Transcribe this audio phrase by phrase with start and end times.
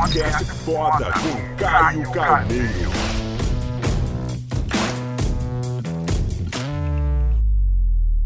[0.00, 2.90] Podcast foda com Caio Carneiro.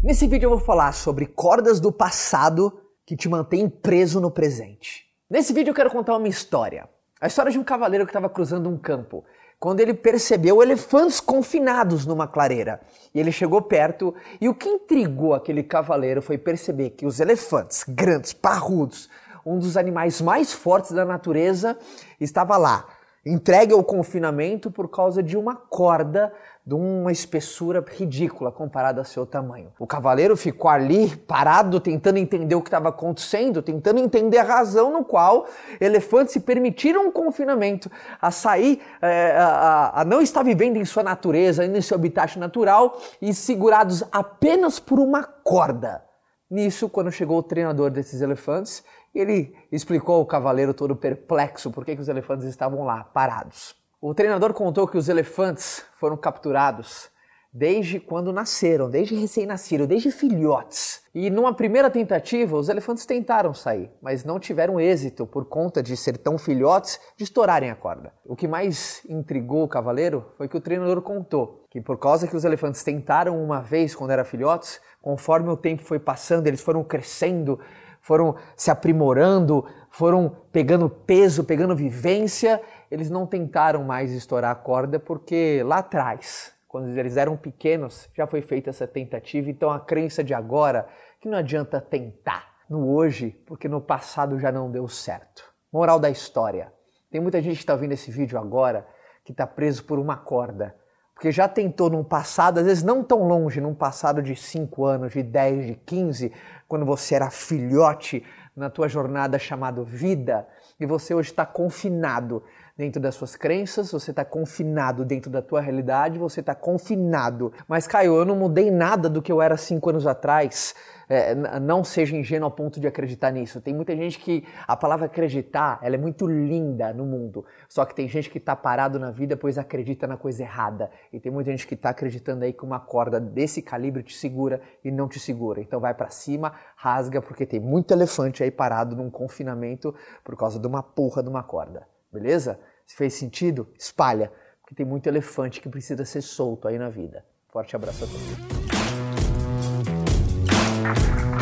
[0.01, 2.71] Nesse vídeo eu vou falar sobre cordas do passado
[3.05, 5.03] que te mantêm preso no presente.
[5.29, 6.87] Nesse vídeo eu quero contar uma história.
[7.19, 9.25] A história de um cavaleiro que estava cruzando um campo,
[9.59, 12.79] quando ele percebeu elefantes confinados numa clareira.
[13.13, 17.83] E ele chegou perto, e o que intrigou aquele cavaleiro foi perceber que os elefantes,
[17.85, 19.09] grandes, parrudos,
[19.45, 21.77] um dos animais mais fortes da natureza,
[22.19, 22.85] estava lá,
[23.25, 26.31] entregue ao confinamento por causa de uma corda
[26.65, 29.71] de uma espessura ridícula comparada ao seu tamanho.
[29.77, 34.91] O cavaleiro ficou ali parado, tentando entender o que estava acontecendo, tentando entender a razão
[34.91, 35.45] no qual
[35.79, 41.03] elefantes se permitiram um confinamento, a sair, é, a, a não estar vivendo em sua
[41.03, 46.03] natureza, em seu habitat natural e segurados apenas por uma corda.
[46.49, 48.83] Nisso, quando chegou o treinador desses elefantes,
[49.13, 53.75] ele explicou ao cavaleiro todo perplexo por que, que os elefantes estavam lá, parados.
[53.99, 57.09] O treinador contou que os elefantes foram capturados
[57.57, 61.01] desde quando nasceram, desde recém-nascidos, desde filhotes.
[61.15, 65.95] E numa primeira tentativa, os elefantes tentaram sair, mas não tiveram êxito por conta de
[65.95, 68.11] ser tão filhotes de estourarem a corda.
[68.25, 72.37] O que mais intrigou o cavaleiro foi que o treinador contou que por causa que
[72.37, 76.81] os elefantes tentaram uma vez quando eram filhotes, conforme o tempo foi passando, eles foram
[76.85, 77.59] crescendo,
[77.99, 85.01] foram se aprimorando, foram pegando peso, pegando vivência, eles não tentaram mais estourar a corda
[85.01, 89.49] porque lá atrás, quando eles eram pequenos, já foi feita essa tentativa.
[89.49, 90.89] Então a crença de agora
[91.21, 95.41] que não adianta tentar no hoje, porque no passado já não deu certo.
[95.71, 96.73] Moral da história:
[97.09, 98.85] tem muita gente que está vendo esse vídeo agora
[99.23, 100.75] que está preso por uma corda.
[101.13, 105.13] Porque já tentou num passado, às vezes não tão longe, num passado de 5 anos,
[105.13, 106.33] de 10, de 15,
[106.67, 108.21] quando você era filhote
[108.53, 110.45] na tua jornada chamada vida,
[110.77, 112.43] e você hoje está confinado
[112.77, 117.53] dentro das suas crenças, você está confinado dentro da tua realidade, você está confinado.
[117.67, 120.75] Mas, Caio, eu não mudei nada do que eu era cinco anos atrás.
[121.07, 123.61] É, não seja ingênuo ao ponto de acreditar nisso.
[123.61, 127.45] Tem muita gente que a palavra acreditar ela é muito linda no mundo.
[127.69, 130.89] Só que tem gente que está parado na vida pois acredita na coisa errada.
[131.13, 134.59] E tem muita gente que está acreditando aí que uma corda desse calibre te segura
[134.83, 135.61] e não te segura.
[135.61, 139.93] Então vai para cima, rasga, porque tem muito elefante aí parado num confinamento
[140.23, 141.94] por causa de uma porra de uma corda.
[142.15, 142.57] Beleza?
[142.87, 144.31] Se fez sentido, espalha,
[144.61, 147.25] porque tem muito elefante que precisa ser solto aí na vida.
[147.51, 148.55] Forte abraço a todos.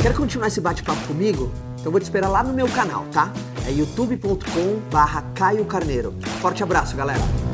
[0.02, 1.52] Quer continuar esse bate-papo comigo?
[1.80, 3.32] Então vou te esperar lá no meu canal, tá?
[3.68, 6.12] É youtube.com barra Caio Carneiro.
[6.42, 7.53] Forte abraço, galera!